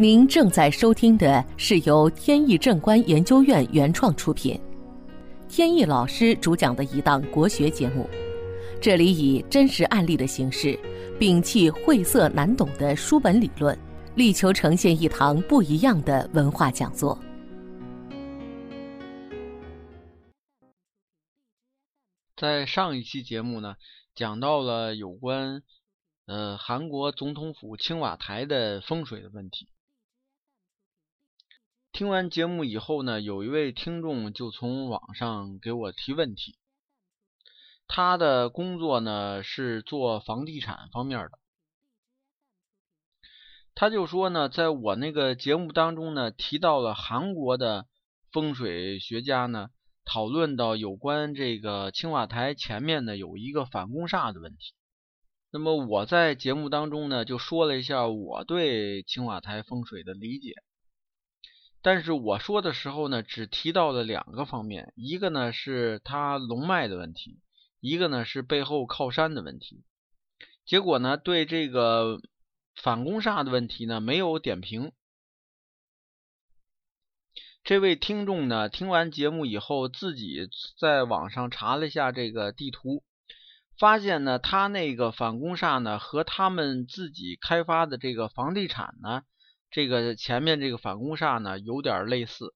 [0.00, 4.58] 您正在收听的是由天意正观研究院原创出品，
[5.46, 8.08] 天意老师主讲的一档国学节目。
[8.80, 10.68] 这里以真实案例的形式，
[11.18, 13.78] 摒弃晦涩难懂的书本理论，
[14.14, 17.18] 力求呈现一堂不一样的文化讲座。
[22.38, 23.76] 在上一期节目呢，
[24.14, 25.62] 讲到了有关
[26.24, 29.68] 呃韩国总统府青瓦台的风水的问题。
[31.92, 36.56] 听完节目以后呢，有一位听众就从网上给我提问题。
[37.88, 41.38] 他的工作呢是做房地产方面的，
[43.74, 47.86] 他就说呢，在我那个节目当中呢，提到了韩国的
[48.30, 49.70] 风水学家呢，
[50.04, 54.72] 讨论到有关这个青瓦台前面呢有一个反攻煞的问题。
[55.50, 60.54] 那么我在节目当中呢，就说了一下我对青瓦台风水的理解。
[61.82, 67.40] 但是我说的时候呢，只提到了两个方面，一个呢是他龙脉的问题，
[67.80, 69.82] 一个呢是背后靠山的问题。
[70.66, 72.20] 结果呢，对这个
[72.76, 74.92] 反攻煞的问题呢没有点评。
[77.64, 83.02] 这位听众呢，听完节目以后，自己在网上查了一下这个地图，
[83.78, 89.22] 发现呢，他那个反攻煞呢和他们自己开发的这个房地产呢。
[89.70, 92.54] 这个前面这个反攻煞呢有点类似，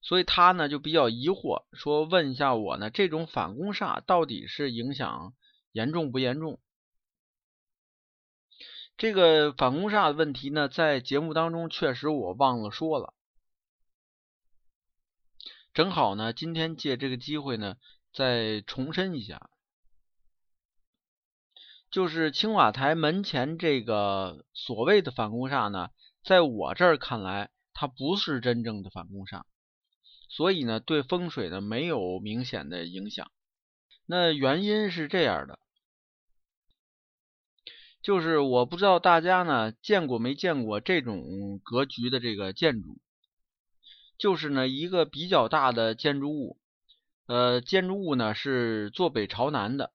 [0.00, 5.32] 所以他呢就比较疑惑，说问一下我呢，这种反攻煞到底是影响
[5.70, 6.58] 严重不严重？
[8.96, 13.14] 这个反攻煞的问题呢，在节目当中确实我忘了说了，
[15.72, 17.76] 正好呢，今天借这个机会呢，
[18.12, 19.51] 再重申一下。
[21.92, 25.90] 就是青瓦台门前这个所谓的反攻煞呢，
[26.24, 29.42] 在我这儿看来，它不是真正的反攻煞，
[30.30, 33.30] 所以呢，对风水呢没有明显的影响。
[34.06, 35.58] 那原因是这样的，
[38.00, 42.96] 就是我不知道大家呢见过没见过这种格局的这个建筑，
[44.16, 46.58] 就是呢一个比较大的建筑物，
[47.26, 49.92] 呃，建筑物呢是坐北朝南的，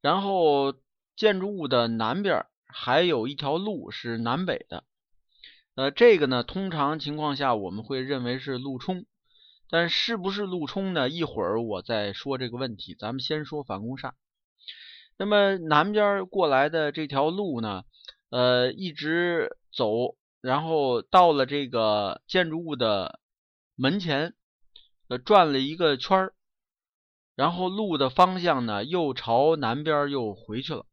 [0.00, 0.72] 然后。
[1.16, 4.84] 建筑物的南边还有一条路是南北的，
[5.74, 9.06] 呃，这个呢，通常情况下我们会认为是路冲，
[9.70, 11.08] 但是不是路冲呢？
[11.08, 12.94] 一会儿我再说这个问题。
[12.94, 14.12] 咱们先说反攻煞。
[15.16, 17.84] 那么南边过来的这条路呢，
[18.28, 23.20] 呃，一直走，然后到了这个建筑物的
[23.74, 24.34] 门前，
[25.08, 26.34] 呃，转了一个圈儿，
[27.34, 30.84] 然后路的方向呢，又朝南边又回去了。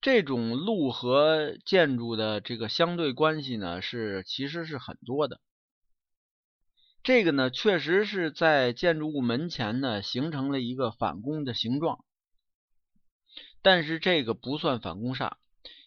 [0.00, 5.40] 这种路和建筑的这个相对关系呢，是其实是很多的。
[7.02, 12.04] 这个呢，确实是在建筑物门前呢形成了一个反弓的形状，
[13.62, 15.34] 但是这个不算反弓煞，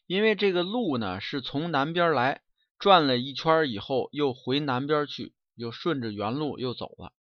[0.06, 2.42] 因为这个路呢是从南边来，
[2.78, 7.14] 转了一圈以后又回南边去，又顺着原路又走了。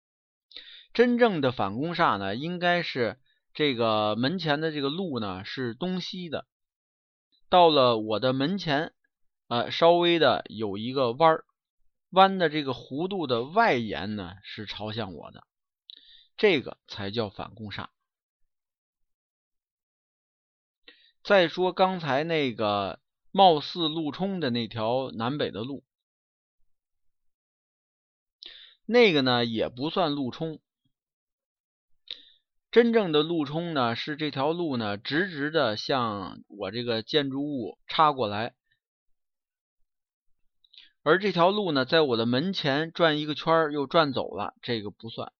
[0.94, 3.19] 真正的反弓煞呢，应该是
[3.54, 6.46] 这个门前的这个路呢是东西的。
[7.48, 8.92] 到了我的门前，
[9.48, 11.44] 呃，稍微的有一个弯儿，
[12.10, 15.46] 弯的这个弧度的外沿呢是朝向我的，
[16.36, 17.88] 这个才叫反攻煞。
[21.22, 25.84] 再说刚才那个貌似路冲的那条南北的路，
[28.84, 30.60] 那个呢也不算路冲。
[32.71, 38.54] 真正的路冲呢，是这条路呢直直的向我这个建筑物插过来，
[41.03, 45.32] 而这条路呢，在我的门前转一个圈又转走了，这个不算。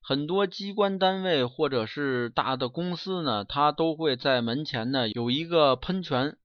[0.00, 6.38] 很多机关单位或者是大的公司呢，它都会在门前呢有一个喷泉，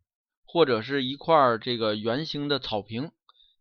[0.45, 3.11] 或者是一块这个圆形的草坪，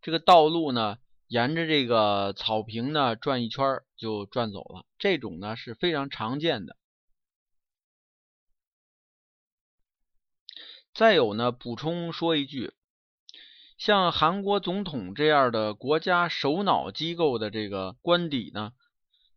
[0.01, 0.97] 这个道路呢。
[1.29, 6.75] 沿着这个草坪呢转一圈就转走了，这种呢是非常常见的。
[10.91, 12.73] 再有呢，补充说一句，
[13.77, 18.73] 像韩国总统这样的国家首脑机构的这个官邸呢，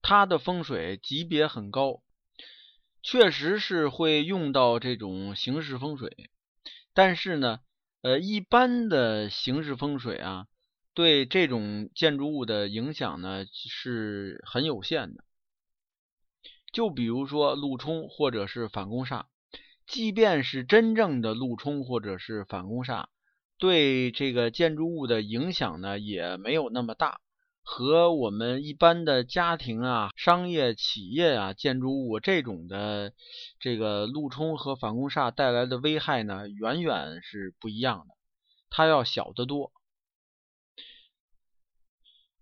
[0.00, 2.02] 它的风水级别很高，
[3.02, 6.30] 确实是会用到这种形式风水，
[6.94, 7.60] 但是呢，
[8.00, 10.46] 呃，一般的形式风水啊。
[10.94, 15.24] 对这种建筑物的影响呢是很有限的。
[16.72, 19.24] 就比如说路冲或者是反攻煞，
[19.86, 23.06] 即便是真正的路冲或者是反攻煞，
[23.58, 27.20] 对这个建筑物的影响呢也没有那么大，
[27.62, 33.12] 和我们一般的家庭啊、商业企业啊、建筑物这种的
[33.60, 38.14] 这个路冲和反攻煞带来的危害呢，远远是不一样的，
[38.70, 39.72] 它要小得多。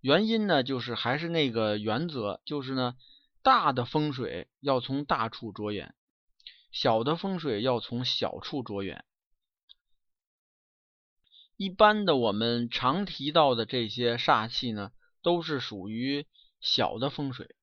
[0.00, 2.96] 原因呢，就是还是那个原则，就是呢，
[3.42, 5.94] 大的风水要从大处着眼，
[6.72, 9.04] 小的风水要从小处着眼。
[11.56, 16.26] 一般的我们常提到的这些煞气呢，都是属于
[16.60, 17.54] 小的风水，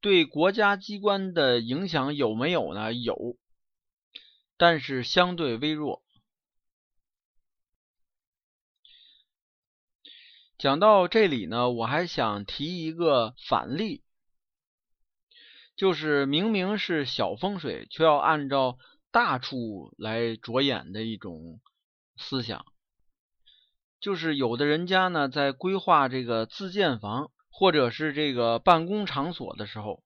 [0.00, 2.94] 对国家机关的影响有没有呢？
[2.94, 3.36] 有，
[4.56, 6.04] 但是相对微弱。
[10.60, 14.02] 讲到这里呢，我还想提一个反例，
[15.74, 18.76] 就是明明是小风水，却要按照
[19.10, 21.62] 大处来着眼的一种
[22.18, 22.66] 思想。
[24.00, 30.04] 就是有的人家呢，在规划这个自建房或者是这个办公场所的时候，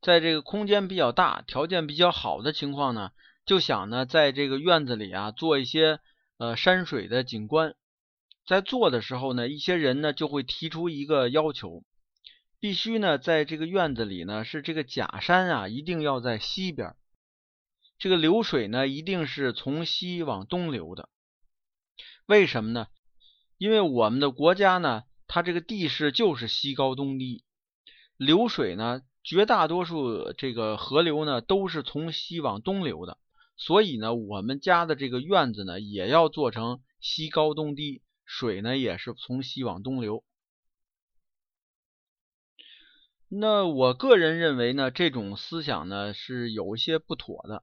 [0.00, 3.12] 在这个空间比较大、条件比较好的情况呢，
[3.44, 6.00] 就想呢，在这个院子里啊，做一些
[6.38, 7.76] 呃山水的景观。
[8.46, 11.82] 在做的时候呢，一些人呢就会提出一个要求，
[12.60, 16.94] 必须呢在这个院子里呢是这个假山啊一定要在西边，
[17.98, 21.08] 这个流水呢一定是从西往东流的。
[22.26, 22.86] 为什么呢？
[23.58, 27.42] 因为我们的国家呢，它这个地势就是西高东低，
[28.16, 33.18] 流水呢绝大多数这个河流呢都是从西往东流的，
[33.56, 38.02] 所以呢我们家的这个院子呢也要做成西高东低。
[38.26, 40.24] 水呢也是从西往东流，
[43.28, 47.62] 那我个人认为呢，这种思想呢是有一些不妥的。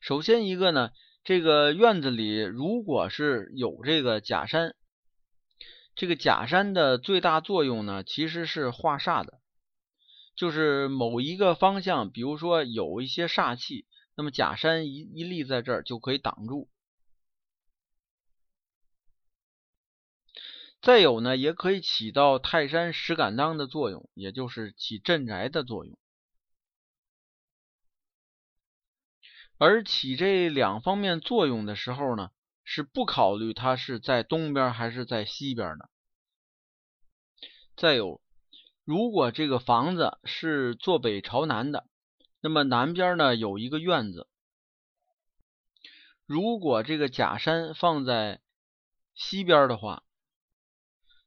[0.00, 0.92] 首先一个呢，
[1.24, 4.76] 这个院子里如果是有这个假山，
[5.94, 9.40] 这个假山的最大作用呢其实是化煞的，
[10.36, 16.68] 就是某一个方向，比如说有一些煞气，那么假山一一立在这儿就可以挡住。
[20.82, 25.98] 再有呢，也可以起到泰山石敢当的作用，也就是起镇宅的作用。
[29.58, 32.30] 而起这两方面作用的时候呢，
[32.64, 35.90] 是不考虑它是在东边还是在西边的。
[37.76, 38.22] 再有，
[38.84, 41.86] 如果这个房子是坐北朝南的，
[42.40, 44.26] 那么南边呢有一个院子，
[46.24, 48.40] 如果这个假山放在
[49.14, 50.02] 西边的话。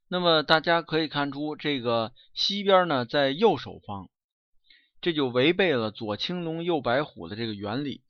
[0.06, 4.10] 那么大家可以看出，这个西边呢在右手方，
[5.00, 8.04] 这就违背了左青龙右白虎的这个原理。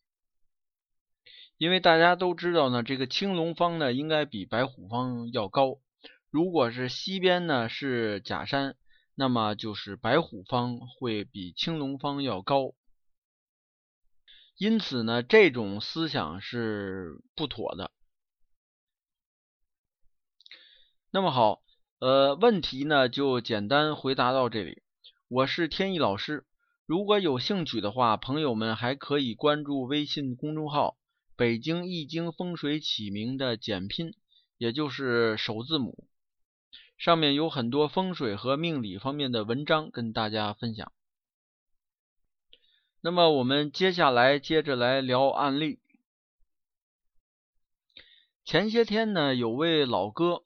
[1.57, 5.79] 因为大家都知道呢，这个青龙方呢应该比白虎方要高。
[6.29, 8.77] 如果是西边呢是假山，
[9.15, 12.75] 那么就是白虎方会比青龙方要高。
[14.59, 17.93] 因此呢，这种思想是不妥的。
[21.11, 21.64] 那么好。
[22.05, 24.83] 呃，问题呢就简单回答到这里。
[25.27, 26.45] 我是天意老师，
[26.85, 30.99] 如果有兴趣的话，朋友们还可以关注微信公众号
[31.35, 34.13] “北京易经风水起名”的简拼，
[34.59, 36.07] 也就是首字母，
[36.99, 40.93] 上面有很多风水和命理方面的文章跟大家分享。
[43.01, 45.79] 那么我们接下来接着来聊案例。
[48.45, 50.45] 前些天呢，有位老哥。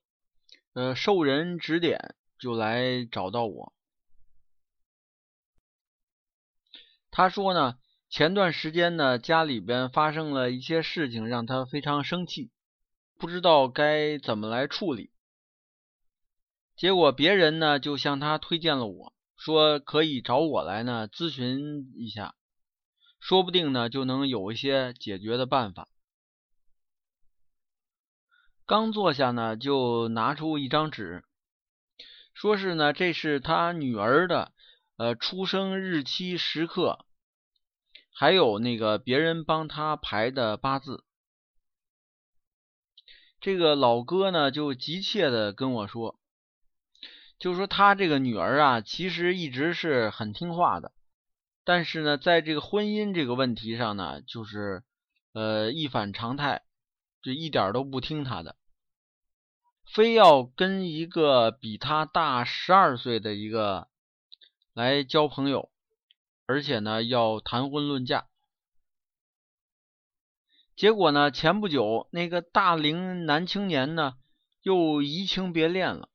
[0.78, 3.72] 呃，受人指点，就来找到我。
[7.10, 12.52] 他说呢，前段时间呢，家里边发生了一些事情，让他非常生气，
[13.16, 15.10] 不知道该怎么来处理。
[16.76, 22.36] 结果别人呢，就向他推荐了我，说可以找我来呢咨询一下，
[23.18, 25.88] 说不定呢就能有一些解决的办法。
[28.68, 31.24] 刚坐下呢，就拿出一张纸，
[32.34, 34.52] 说是呢，这是他女儿的
[34.98, 37.06] 呃出生日期时刻，
[38.12, 41.02] 还有那个别人帮他排的八字。
[43.40, 46.20] 这个老哥呢，就急切的跟我说，
[47.38, 50.92] 就说他这个女儿啊，其实一直是很听话的，
[51.64, 54.82] 但是呢，在这个婚姻这个问题上呢，就是
[55.32, 56.67] 呃一反常态。
[57.28, 58.56] 就一点都不听他的，
[59.84, 63.86] 非要跟一个比他大十二岁的一个
[64.72, 65.70] 来交朋友，
[66.46, 68.28] 而且呢要谈婚论嫁。
[70.74, 74.14] 结果呢，前不久那个大龄男青年呢
[74.62, 76.08] 又移情别恋了，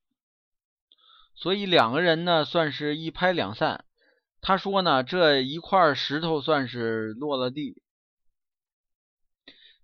[1.35, 3.85] 所以两个人呢算是一拍两散。
[4.41, 7.82] 他说呢，这一块石头算是落了地。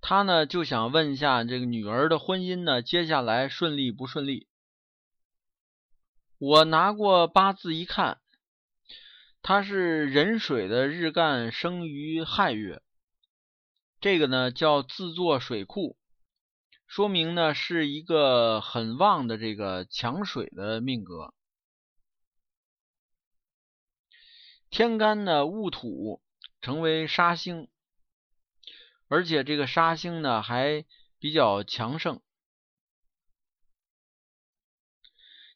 [0.02, 4.48] 他呢就想问一下这个女儿的婚姻呢，接下来顺利不顺利？
[6.38, 8.22] 我拿过八字一看，
[9.42, 12.82] 他是壬水的日干生于亥月，
[14.00, 15.98] 这个呢叫自作水库，
[16.88, 21.34] 说明呢是一个很旺的这个强水的命格。
[24.70, 26.22] 天干呢戊土
[26.62, 27.68] 成为杀星，
[29.10, 30.86] 而且这个杀星呢还
[31.20, 32.22] 比较强盛。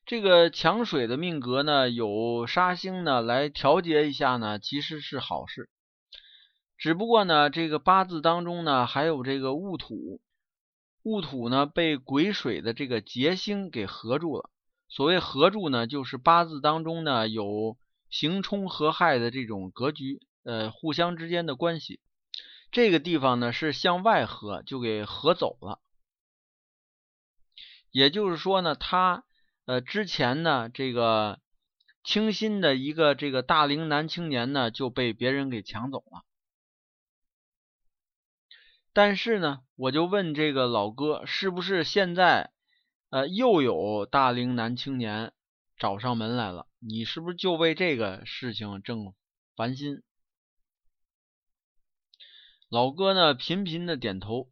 [0.05, 5.69] 这个强水的命格呢，有杀星呢来调节一下呢，其实是好事。
[6.77, 10.19] 只不过呢，这个八字当中呢还有这个戊土，
[11.03, 14.50] 戊土呢被癸水的这个劫星给合住了。
[14.89, 17.77] 所谓合住呢，就是八字当中呢有。
[18.10, 22.00] 刑冲合害的这种格局，呃，互相之间的关系，
[22.74, 25.80] 这个地方呢是向外合，就给合走了。
[27.92, 29.24] 也就是说呢，他
[29.65, 31.39] 呃之前呢这个
[32.03, 36.25] 清新的一个这个大龄男青年呢就被别人给抢走了。
[38.92, 42.51] 但是呢，我就问这个老哥，是不是现在
[43.12, 45.32] 呃又有大龄男青年？
[45.77, 49.13] 找上门来了，你是不是就为这个事情正
[49.56, 50.01] 烦心？
[52.74, 54.50] 老哥呢，频频的点头，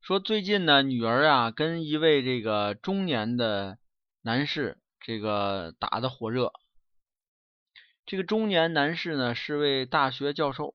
[0.00, 3.78] 说最近呢，女儿啊跟一位这个中年的
[4.22, 6.52] 男士这个打的火热。
[8.04, 10.74] 这个中年男士呢是位大学教授，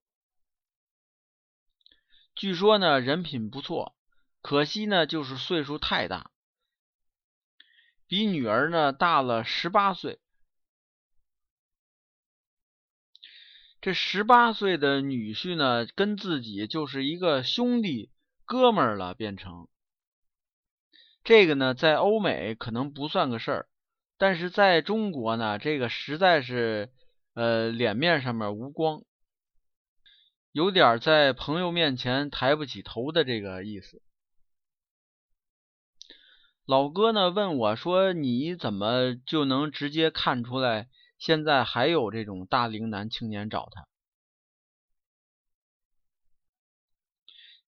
[2.35, 3.93] 据说呢人品不错，
[4.41, 6.31] 可惜呢就是岁数太大。
[8.07, 10.21] 比女儿呢大了十八岁，
[13.81, 18.11] 这十八岁的女婿呢，跟自己就是一个兄弟
[18.45, 19.67] 哥们儿了，变成
[21.23, 23.69] 这个呢，在欧美可能不算个事儿，
[24.19, 26.91] 但是在中国呢，这个实在是
[27.33, 29.03] 呃脸面上面无光，
[30.51, 34.03] 有点在朋友面前抬不起头的这个意思。
[36.67, 40.87] 老哥呢问我说：“你怎么就能直接看出来
[41.21, 43.87] 现在还有这种大龄男青年找他？”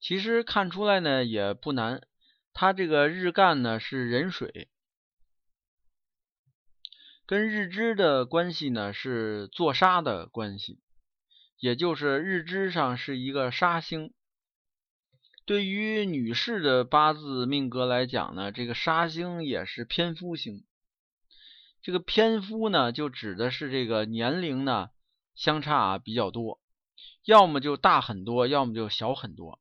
[0.01, 2.01] 其实看出来呢也不难，
[2.51, 4.71] 他这个日干呢是壬水，
[7.27, 10.81] 跟日支的关系呢是坐杀的关系，
[11.59, 14.15] 也就是日支上是一个杀星。
[15.45, 20.65] 对于女士的八字命格来讲呢，这个杀星也是偏夫星。
[21.83, 24.89] 这个偏夫呢，就指的是这个年龄呢
[25.35, 26.61] 相差比较多，
[27.25, 29.59] 要么就大很多，要么就小很多。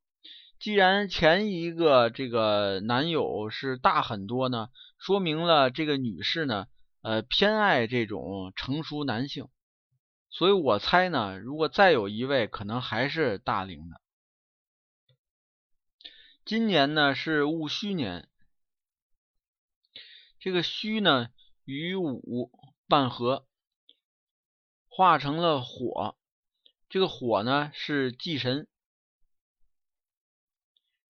[0.61, 6.69] 既然前一个这个男友是大很多呢，说明了这个女士呢，
[7.00, 9.49] 呃，偏爱这种成熟男性。
[10.31, 14.00] 所以我猜呢，如果再有一位，可能还是大龄的。
[16.45, 18.29] 今年呢是戊戌年，
[20.38, 21.29] 这个戌呢
[21.64, 22.50] 与五
[22.88, 23.47] 半合，
[24.88, 26.16] 化成了火。
[26.88, 28.69] 这个火呢是忌神，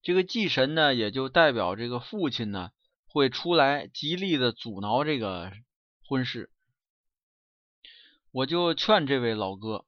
[0.02, 2.71] 这个忌神呢也就代表这个父亲呢
[3.06, 5.52] 会出来极力的阻挠这个
[6.06, 6.50] 婚事。
[8.30, 9.85] 我就劝这位老哥，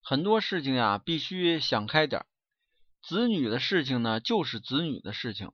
[0.00, 2.26] 很多事情呀必须想开点。
[3.00, 5.52] 子女的事情呢，就是子女的事情。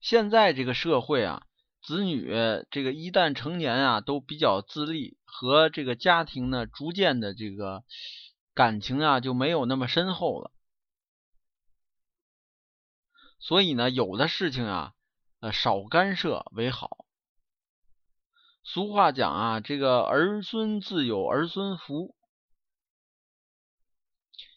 [0.00, 1.46] 现在这个社会啊，
[1.84, 2.32] 子女
[2.70, 7.84] 这个一旦成年啊，都比较自立，和这个家庭呢，逐渐的这个
[8.54, 10.50] 感情啊，就没有那么深厚了。
[13.38, 14.94] 所以呢，有的事情啊，
[15.40, 17.04] 呃，少干涉为好。
[18.62, 22.16] 俗话讲啊，这个儿孙自有儿孙福。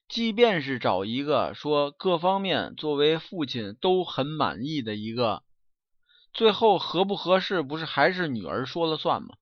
[0.08, 5.44] 即便是找一个说各方面作为父亲都很满意的一个，
[6.38, 9.38] 最后合不合适，不是还是女儿说了算吗？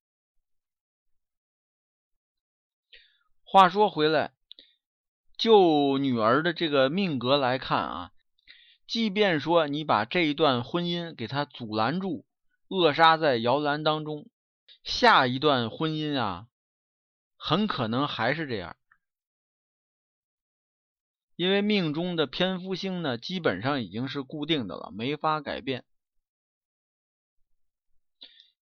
[3.43, 4.33] 话说回来，
[5.37, 8.11] 就女儿的这个命格来看啊，
[8.87, 12.25] 即便说你把这一段婚姻给她阻拦住，
[12.69, 14.29] 扼杀在摇篮当中，
[14.85, 16.47] 下一段婚姻啊，
[17.35, 18.77] 很可能还是这样。
[21.35, 25.83] 因为命中的偏夫星呢，基本上已经是固定的了，没法改变。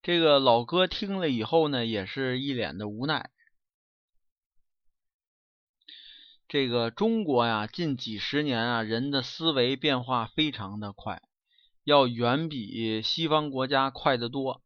[0.04, 3.30] 这个老哥听了以后呢，也是一脸的无奈。
[6.46, 11.22] 这个中国呀，近几十年啊，人的思维变化非常的快，
[11.84, 14.60] 要远比西方国家快得多。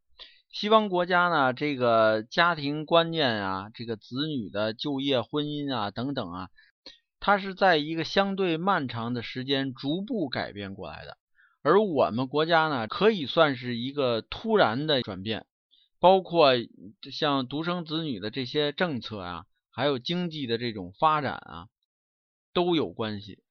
[0.51, 6.49] 西方国家呢，这个家庭观念啊，这个子女的就业、婚姻啊等等啊。
[7.21, 11.17] 它是在一个相对漫长的时间逐步改变过来的，
[11.61, 15.45] 而我们国家呢，可以算是一个突然的转变，
[15.99, 16.53] 包括
[17.11, 21.67] 像独生子女的这些政策啊，还有经济的这种发展啊，
[22.53, 23.43] 都有关系。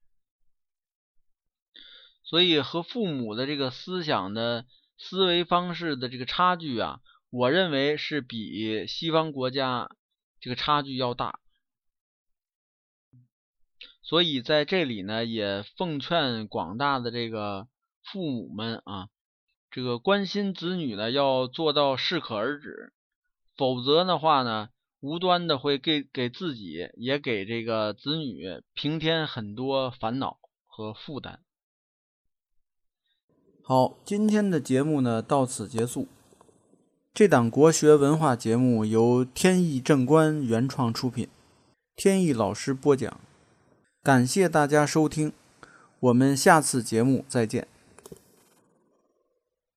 [2.24, 4.66] 所以和父母的这个思想的
[4.98, 7.00] 思维方式的这个差距啊，
[7.30, 9.90] 我认为是比西方国家
[10.40, 11.40] 这个差距要大。
[14.02, 17.68] 所以在这里呢，也奉劝广大的这个
[18.12, 19.08] 父母们啊，
[19.70, 22.92] 这个关心子女呢，要做到适可而止，
[23.56, 31.40] 否则的话呢，无端的会给给自己也给这个子女平添很多烦恼和负担。
[33.62, 36.08] 好，今天的节目呢到此结束。
[37.12, 41.28] 这档国学文化节目由天意正观原创出品，
[41.96, 43.20] 天意老师播讲。
[44.02, 45.32] 感谢大家收听，
[46.00, 47.68] 我们下次节目再见。